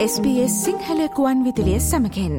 [0.00, 2.34] SBS සිංහලකුවන් විදිලිය සමකෙන්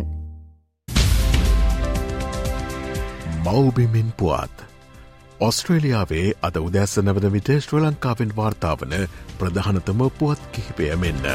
[3.46, 4.64] මවබිමින් පුවත්
[5.40, 8.96] ඔස්ට්‍රේලියාවේ අද උදැස්සන වන විට ශ්‍ර ලංකාවෙන් වාර්තාාවන
[9.38, 11.30] ප්‍රධානතම පුවත් කිහිපය මෙන්න.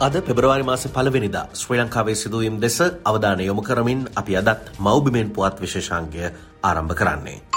[0.00, 5.60] අද පෙබරවාරි මාස පලවෙනිදා ශ්‍රී ලංකාවේ සිදුවීම් දෙස අවධානය යොමු කරමින් අපි අදත් මෞබිමෙන් පුවත්
[5.60, 6.32] විශේෂංගය
[6.62, 7.53] ආරම්භ කරන්නේ.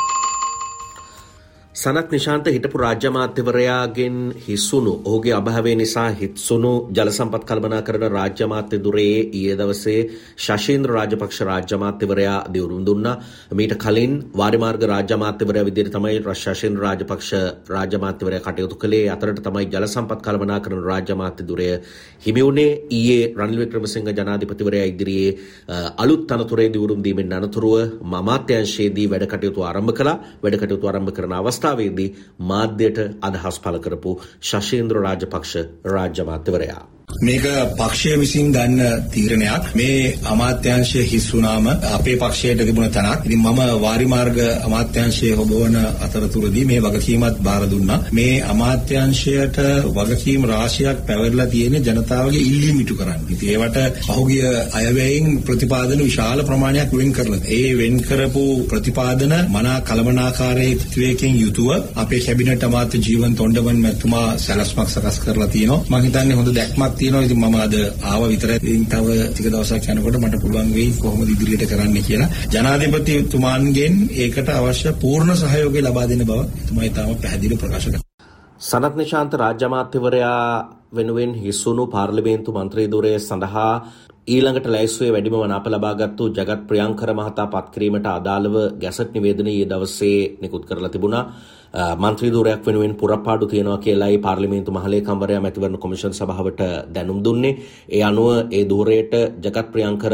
[1.77, 9.57] සනත් නිශාන්ත හිටපු රාජ්‍යමාත්‍යවරයාගෙන් හිස්සුණු ඔහුගේ අභාවේ නිසා හිත්සුණු ජලසම්පත් කල්පනා කරන රාජ්‍යමාත්‍ය දුරේ ඊයේ
[9.59, 9.99] දවසේ
[10.37, 13.13] ශශීන්ද්‍ර රාජපක්ෂ රාජ්‍යමාත්‍යවරයා දිවුරුම් දුන්නා.
[13.53, 17.29] මීට කලින් වාරිමාර්ග රාජ්‍යමාත්‍යවරයා විදිහට තමයි ශශීන්ද්‍ර රාජපක්ෂ
[17.69, 19.03] රාජ්‍යමාත්‍යවරයා කටයුතු කළේ.
[19.09, 21.69] අතරට තමයි ජලසම්පත් කල්පනා කරන රාජ්‍යමාත්‍ය දුරය
[22.19, 22.71] හිමි වුණේ.
[22.91, 25.37] ඊයේ රනිල් වික්‍රමසිංහ ජනාධිපතිවරයා ඉදිරියේ
[25.97, 30.17] අලුත් තනතුරේ දිවුරුම් දීමෙන් අනතුරුව මමාත්‍යංශයේදී වැඩ කටයුතු ආරම්භ කළා.
[30.41, 36.83] වැඩ කටයුතු ආරම්භ කරන අවස්ථාව අවස්ථාවේදී මාධ්‍යයට අදහස් පළ කරපු ශශීන්ද්‍ර රාජපක්ෂ රාජ්‍ය මාත්‍යවරයා.
[37.09, 43.25] මේක පක්ෂය විසින් ගන්න තීරණයක් මේ අමාත්‍යංශය හිස් වුණාම අපේ පක්ෂයට තිබුණ තැනක්.
[43.25, 48.03] ඉතින් මම වාරිමාර්ග අමාත්‍යංශයේ හොබවන අතරතුරදී මේ වගකීමත් බාර දුන්නා.
[48.11, 49.57] මේ අමාත්‍යංශයට
[49.89, 53.21] වගකීම් රාශියක් පැවරලා තියෙන ජනතාවගේ ඉල්ලීම් ඉටු කරන්න.
[53.29, 57.41] ඉතින් ඒවට පහුගිය අයවැයෙන් ප්‍රතිපාදන විශාල ප්‍රමාණයක් වෙන් කරලා.
[57.49, 65.17] ඒ වෙන් කරපු ප්‍රතිපාදන මනා කළමනාකාරී යුතුව අපේ කැබිනට් අමාත්‍ය ජීවන් තොණ්ඩමන් මැතිතුමා සැලැස්මක් සකස්
[65.19, 65.83] කරලා තියෙනවා.
[65.89, 67.23] මම හිතන්නේ හොඳ දැක්මක් තියෙනවා.
[67.23, 68.57] ඉතින් මම අද ආව විතරයි.
[68.63, 72.29] ඉතින් තව ටික දවසක් යනකොට මට පුළුවන් වෙයි කොහොමද ඉදිරියට කරන්න කියලා.
[72.53, 78.05] ජනාධිපතිතුමාන්ගෙන් ඒකට අවශ්‍ය පූර්ණ සහයෝගය ලබා දෙන බව එතුමා ඊටම පැහැදිලිව ප්‍රකාශ කළා.
[78.61, 80.43] සනත් නිශාන්ත රාජ්‍ය අමාත්‍යවරයා
[80.91, 83.73] වෙනුවෙන් හිස්සුණු පාර්ලිමේන්තු මන්ත්‍රී ධුරය සඳහා
[84.27, 90.65] ඊළඟට ලැයිස්වේ වැඩිම මනාප ලබාගත්තු ජගත් ප්‍රියංකර මහතා පත්කිරීමට අදාළව ගැසට් නිවේදනය ඊයේ දවසේ නිකුත්
[90.65, 91.23] කරලා තිබුණා.
[91.73, 97.57] මන්ත්‍රී ධූරයක් වෙනුවෙන් පුරපාඩු තියෙනවා කියලායි පාර්ලිමේන්තු මහලේකම්වරයා මැතිවරණ කොමිෂන් සභාවට දැනුම් දුන්නේ.
[97.89, 100.13] ඒ අනුව ඒ ධූරයට ජගත් ප්‍රියංකර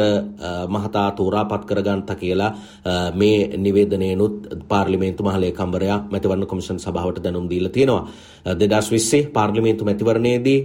[0.67, 2.51] මහතා තෝරාපත් කරගන්ත කියලා
[3.13, 8.07] මේ නිවේදනයනුත් පාර්ලිමේන්තු මහලේකම්වරයා මැතිවරණ කොමිෂන් සභාවට දැනුම් දීලා තියෙනවා.
[8.53, 10.59] දෙදස් විස්සේ පාර්ලිමේන්තු මැතිවරණයේදී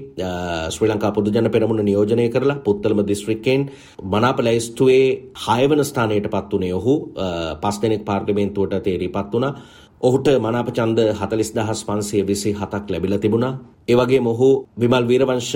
[0.70, 3.70] ශ්‍රී ලංකා පොදු ජන පෙරමුණ නියෝජනය කරලා පුත්තලම දිස්ත්‍රික්කෙන්
[4.04, 5.04] මනාප ලැයිස්තුවේ
[5.38, 6.94] හයවන ස්ථානයට පත් වනේ ඔහු
[7.62, 9.52] පස් දෙනෙක් පාර්ලිමේන්තුවට තේරී පත් වුණා
[10.00, 13.58] ඔහුට මනාප ඡන්ද 40527ක් ලැබිලා තිබුණා.
[13.88, 14.48] ඒ වගේම ඔහු
[14.80, 15.54] විමල් වීරවංශ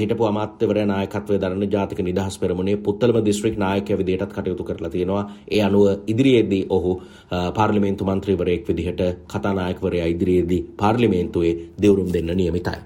[0.00, 5.24] හිටපු අමාත්‍යවරයා නායකත්වයේ දරන ජාතික නිදහස් පෙරමුණේ පුත්තලම දිස්ත්‍රික් නායකයා විදිහටත් කටයුතු කරලා තියෙනවා.
[5.50, 6.92] ඒ අනුව ඉදිරියේදී ඔහු
[7.58, 9.02] පාර්ලිමේන්තු මන්ත්‍රීවරයෙක් විදිහට
[9.34, 12.80] කතානායකවරයා ඉදිරියේදී පාර්ලිමේන්තුවේ දිවුරුම් දෙන්න නියමිතයි.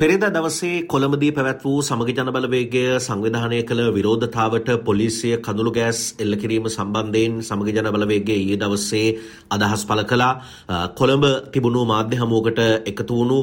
[0.00, 6.68] පෙරේද දවසේ කොළඹදී පැවැත් වූ සමග ජනබලවේගය සංවිධානය කළ විරෝධතාවට පොලිසිය කඳුළු ගෑස් එල්ල කිරීම
[6.68, 9.08] සම්බන්ධයෙන් සමග ජනබලවේගය ඊයේ දවසේ
[9.50, 10.28] අදහස් පළ කළා.
[11.00, 12.60] කොළඹ තිබුණු මාධ්‍ය හමුවකට
[12.92, 13.38] එකතු වුණු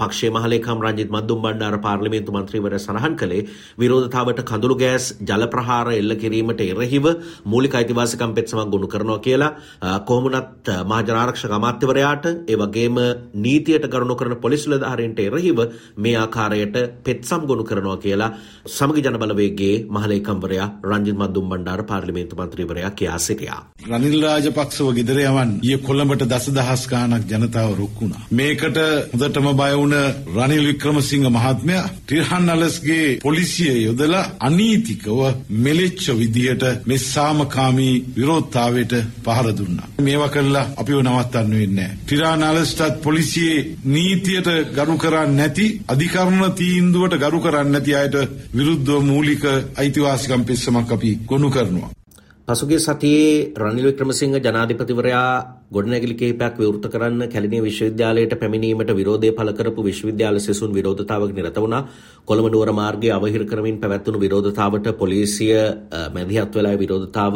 [0.00, 3.48] පක්ෂේ මහලේකම් රංජිත් මද්දුම් බණ්ඩාර පාර්ලිමේන්තු මන්ත්‍රීවරයා සඳහන් කළේ
[3.78, 7.10] විරෝධතාවට කඳුළු ගෑස් ජල ප්‍රහාර එල්ල කිරීමට එරෙහිව
[7.46, 9.50] මූලික අයිතිවාසිකම් පෙත්සමක් ගොනු කරනවා කියලා.
[10.04, 13.02] කොහොමුණත් මහජනාරක්ෂක අමාත්‍යවරයාට ඒ වගේම
[13.40, 15.66] නීතියට ගරුණු කරන පොලිස් නිලධාරීන්ට එරෙහිව
[15.96, 18.30] මේ ආකාරයට පෙත්සම් ගොනු කරනවා කියලා
[18.66, 23.60] සමග ජනබලවේගේ මහලේකම්වරයා රංජිත් මද්දුම් බණ්ඩාර පාර්ලිමේන්තු මන්ත්‍රීවරයා කියා සිටියා.
[23.88, 28.22] රනිල් රාජපක්ෂව ගෙදර යවන් ඊයේ කොළඹට දසදහස් ගාණක් ජනතාව රුක් වුණා.
[28.32, 28.78] මේකට
[29.12, 29.96] හොඳටම බය වුණ
[30.36, 35.20] රනිල් වික්‍රමසිංහ මහත්මයා ටිර්හන් අලස්ගේ පොලිසිය යොදලා අනීතිකව
[35.60, 38.94] මෙලෙච්ච විදියට මේ සාමකාමී විරෝධතාවයට
[39.24, 39.88] පහර දුන්නා.
[40.00, 41.96] මේවා කළා අපිව නවත්තන්න වෙන්නේ නැහැ.
[42.04, 48.14] ටිර්හන් අලස්ටත් පොලිසියේ නීතියට ගරු කරන්නේ නැති අධිකරණ තීන්දුවට ගරු කරන්නේ නැති අයට
[48.52, 49.44] විරුද්ධව මූලික
[49.76, 51.90] අයිතිවාසිකම් පෙස්සමක් අපි ගොනු කරනවා.
[52.48, 55.28] පසුගිය සතියේ රනිල් වික්‍රමසිංහ ජනාධිපතිවරයා
[55.70, 61.82] ගොඩනැගිලි කිහිපයක් විවෘත කරන්න කැලණිය විශ්වවිද්‍යාලයට පැමිණීමට විරෝධය පළ කරපු විශ්වවිද්‍යාල සිසුන් විරෝධතාවක නිරත වුණා.
[62.24, 65.54] කොළඹ නුවර මාර්ගයේ අවහිර කරමින් පැවැත්වුණු විරෝධතාවට පොලිසිය
[66.14, 67.34] මැදිහත් වෙලා විරෝධතාව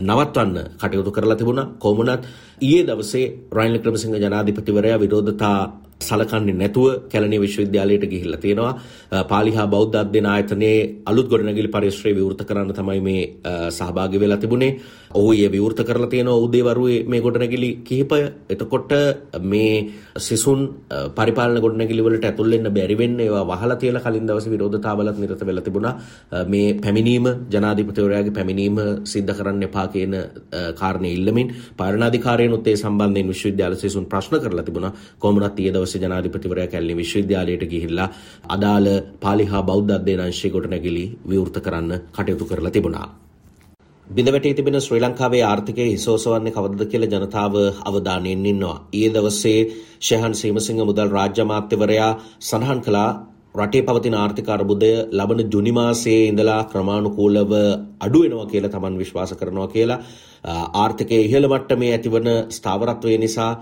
[0.00, 1.70] නවත්වන්න කටයුතු කරලා තිබුණා.
[1.78, 2.28] කොමුණත්
[2.62, 5.56] ඊයේ දවසේ රනිල් වික්‍රමසිංහ ජනාධිපතිවරයා විරෝධතා
[6.02, 8.72] සලකන්නේ නැතුව කැලණිය විශ්වවිද්‍යාලයට ගිහිල්ලා තියෙනවා.
[9.28, 13.22] පාලි හා බෞද්ධ අධ්‍යයන ආයතනයේ අලුත් ගොඩනැගිලි පරිශ්‍රය විවෘත කරන්න තමයි මේ
[13.70, 14.72] සහභාගී වෙලා තිබුණේ.
[15.12, 18.20] ඔහු ඒ විවෘත කරලා තියෙනවා උදේවරුේ මේ ගොඩනැගිලි කිහිපය.
[18.48, 18.92] එතකොට
[19.42, 20.60] මේ සිසුන්
[21.14, 25.62] පරිපාලන ගොඩනැගිලි වලට ඇතුල් වෙන්න බැරි වෙන්නේ ඒවා වහලා තියලා කලින් දවසේ විරෝධතාවලත් නිරත වෙලා
[25.62, 25.94] තිබුණා.
[26.46, 30.14] මේ පැමිණීම ජනාධිපතිවරයාගේ පැමිණීම සිද්ධ කරන්න එපා කියන
[30.74, 34.92] කාරණේ ඉල්ලමින් පාලනාධිකාරියනුත් ඒ සම්බන්ධයෙන් විශ්වවිද්‍යාල සිසුන් ප්‍රශ්න කරලා තිබුණා.
[35.18, 38.08] කොහොමවත් ඊයේ දවසේ ජනාධිපතිවරයා කැලණි විශ්වවිද්‍යාලයට ගිහිල්ලා
[38.48, 38.88] අදාළ
[39.20, 43.08] පාලි හා බෞද්ධ අධ්‍යයන අංශයේ ගොඩනැගිලි විවෘත කරන්න කටයුතු කරලා තිබුණා.
[44.06, 47.54] බිඳවැටී තිබෙන ශ්‍රී ලංකාවේ ආර්ථිකය හිසෝසවන්නේ කවදද කියලා ජනතාව
[47.84, 48.76] අවධානයෙන් ඉන්නවා.
[48.92, 49.60] ඊයේ දවසේ
[50.00, 52.10] ෂෙහන් සීමසිංහ මුදල් රාජ්‍ය අමාත්‍යවරයා
[52.40, 53.10] සඳහන් කළා
[53.54, 57.52] රටේ පවතින ආර්ථික අර්බුදය ලබන ජුනි මාසයේ ඉඳලා ක්‍රමානුකූලව
[58.00, 59.98] අඩු වෙනවා කියලා තමන් විශ්වාස කරනවා කියලා.
[60.74, 63.52] ආර්ථිකයේ ඉහළ මට්ටමේ ඇතිවන ස්ථාවරත්වය නිසා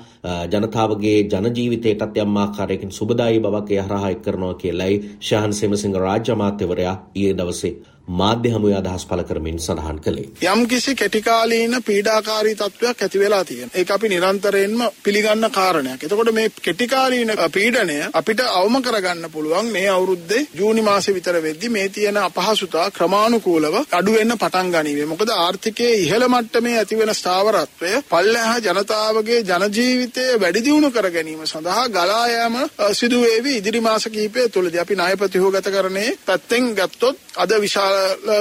[0.48, 6.96] ජනතාවගේ ජනජීවිතයටත් යම් ආකාරයකින් සුබදායී බවක් එය හරහා එක් කරනවා කියලයි ශාහන් සේමසිංහ රාජ්‍ය අමාත්‍යවරයා
[7.14, 7.74] ඊයේ දවසේ
[8.08, 10.28] මාධ්‍ය හමුවේ අදහස් පළ කරමින් සඳහන් කළේ.
[10.44, 13.74] යම් කිසි කෙටිකාලීන පීඩාකාරී තත්වයක් ඇති වෙලා තියෙනවා.
[13.74, 16.02] ඒක අපි නිරන්තරයෙන්ම පිළිගන්න කාරණයක්.
[16.04, 21.88] එතකොට මේ කෙටිකාලීන පීඩනය අපිට අවම කරගන්න පුළුවන් මේ අවුරුද්දේ ජූනි මාසේ විතර වෙද්දි මේ
[21.90, 25.06] තියෙන අපහසුතා ක්‍රමානුකූලව අඩු වෙන්න පටන් ගනීවි.
[25.06, 31.46] මොකද ආර්ථිකයේ ඉහළ මට්ටමේ ඇති වෙන ස්ථාවරත්වය පල්ලෙහා ජනතාවගේ ජන ජීවිතය වැඩි දියුණු කර ගැනීම
[31.46, 32.58] සඳහා ගලා යාම
[32.94, 34.80] සිදු වේවි ඉදිරි මාස කිහිපය තුළදී.
[34.80, 37.89] අපි ණය ප්‍රතිහෝගතකරණයේ පැත්තෙන් ගත්තොත් අද විශාල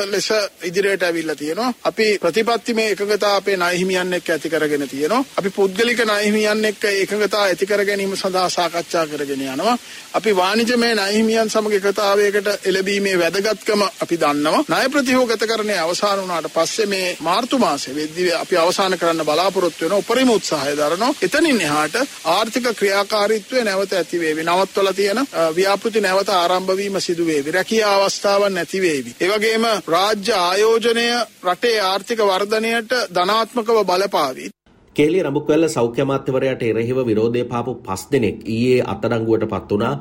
[0.05, 0.29] ලෙස
[0.63, 1.73] ඉදිරියට ඇවිල්ලා තියෙනවා.
[1.83, 5.23] අපි ප්‍රතිපත්තිමය එකඟතා අපේ ණය හිමියන් එක්ක ඇති කරගෙන තියෙනවා.
[5.37, 9.77] අපි පුද්ගලික ණය හිමියන් එක්ක එකඟතා ඇති කර ගැනීම සඳහා සාකච්ඡා කරගෙන යනවා.
[10.13, 14.63] අපි වාණිජමය ණය හිමියන් සමග එකතාවයකට එළඹීමේ වැදගත්කම අපි දන්නවා.
[14.67, 20.29] ණය ප්‍රතිහෝගතකරණය අවසන් වුණාට පස්සේ මේ මාර්තු මාසයේ වෙද්දී අපි අවසන් කරන්න බලාපොරොත්තු වෙන උපරිම
[20.29, 21.13] උත්සාහය දරනවා.
[21.21, 24.43] එතනින් එහාට ආර්ථික ක්‍රියාකාරීත්වය නැවත ඇති වේවි.
[24.43, 25.19] නවත්වලා තියෙන
[25.55, 27.51] ව්‍යාපෘති නැවත ආරම්භ වීම සිදු වේවි.
[27.51, 29.15] රැකියා අවස්ථාවන් නැති වේවි.
[29.21, 31.05] ඒ වගේ වගේම රාජ්‍ය ආයෝජනය
[31.45, 34.45] රටේ ආර්ථික වර්ධනයට ධනාත්මකව බලපාවි.
[34.99, 39.91] කේලිය රඹුක්වැල්ල සෞඛ්‍ය අමාත්‍යවරයාට එරෙහිව විරෝධය පාපු පස් දෙනෙක් ඊයේ අත්අඩංගුවට පත් වුණා.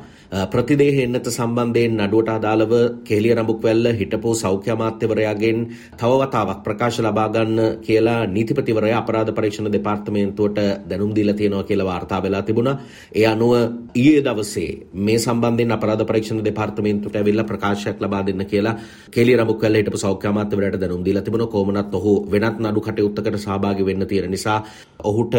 [0.47, 2.73] ප්‍රතිදේහ එන්නත සම්බන්ධයෙන් නඩුවට අදාළව
[3.05, 5.59] කෙලිය රඹුක්වැල්ල හිටපු සෞඛ්‍ය අමාත්‍යවරයාගෙන්
[5.93, 10.59] තව වතාවක් ප්‍රකාශ ලබා ගන්න කියලා නීතිපතිවරයා අපරාධ පරීක්ෂණ දෙපාර්තමේන්තුවට
[10.91, 12.77] දැනුම් දීලා තියෙනවා කියලා වාර්තා වෙලා තිබුණා.
[13.15, 13.55] ඒ අනුව
[13.95, 14.69] ඊයේ දවසේ
[15.05, 18.75] මේ සම්බන්ධයෙන් අපරාධ පරීක්ෂණ දෙපාර්තමේන්තුවට ඇවිල්ලා ප්‍රකාශයක් ලබා දෙන්න කියලා
[19.13, 21.49] කෙලිය රඹුක්වැල්ල හිටපු සෞඛ්‍ය අමාත්‍යවරයාට දැනුම් දීලා තිබුණා.
[21.49, 24.61] කොහොමනත් ඔහු වෙනත් නඩු කටයුත්තකට සහභාගී වෙන්න තියෙන නිසා
[25.01, 25.35] ඔහුට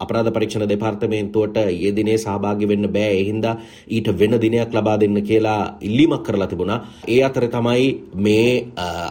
[0.00, 3.12] අපරාධ පරීක්ෂණ දෙපාර්තමේන්තුවට ඊයේ දිනේ සහභාගී වෙන්න බෑ.
[3.12, 3.54] ඒ හින්දා
[3.88, 6.80] ඊට වෙන දිනයක් ලබා දෙන්න කියලා ඉල්ලීමක් කරලා තිබුණා.
[7.08, 7.86] ඒ අතර තමයි
[8.16, 8.48] මේ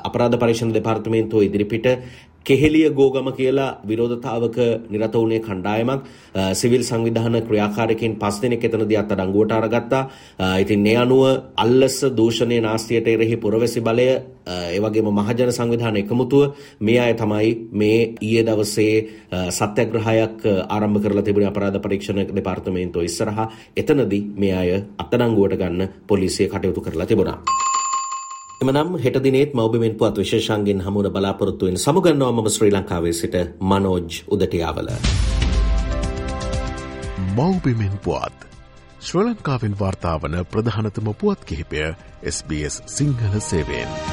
[0.03, 1.87] අපරාධ පරීක්ෂණ දෙපාර්තමේන්තුව ඉදිරිපිට
[2.45, 4.57] කෙහෙලිය ගෝගම කියලා විරෝධතාවක
[4.89, 6.01] නිරත වුණේ කණ්ඩායමක්
[6.53, 10.03] සිවිල් සංවිධාන ක්‍රියාකාරකෙන් පස් දෙනෙක් එතනදී අත්අඩංගුවට අරගත්තා.
[10.59, 11.23] ඉතින් ඒ අනුව
[11.55, 14.07] අල්ලස දූෂණයේ නාස්තියට එරෙහි පුරවැසි බලය
[14.45, 16.43] ඒ වගේම මහජන සංවිධාන එකමුතුව
[16.81, 18.95] මේ අය තමයි මේ ඊයේ දවසේ
[19.51, 23.51] සත්‍යග්‍රහයක් ආරම්භ කරලා තිබුණේ අපරාධ පරීක්ෂණ දෙපාර්තමේන්තුව ඉස්සරහා.
[23.77, 27.72] එතනදී මේ අය අත්අඩංගුවට ගන්න පොලිසිය කටයුතු කරලා තිබුණා.
[28.63, 34.23] එමනම් හෙට දිනේත් මවබිමෙන් පුවත් විශේෂන්ගෙන් හමුවන බලාපොරොත්තු වෙන සමුගන්නවා මම ශ්‍රී ලංකාවේ සිට මනෝජ්
[34.27, 34.89] උදටියාවල.
[37.35, 38.39] මවබිමෙන් පුවත්.
[39.01, 41.87] ශ්‍ර ලංකාවෙන් වාර්තාාවන ප්‍රධානතම පුවත් කිහිපය
[42.25, 44.12] SBS සිංහල සේවෙන්.